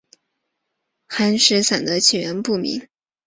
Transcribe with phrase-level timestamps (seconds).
[1.07, 2.87] 寒食散的起源不明。